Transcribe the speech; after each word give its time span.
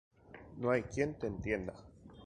no 0.57 0.71
hay 0.71 0.81
quién 0.81 1.13
te 1.19 1.27
entienda 1.27 1.75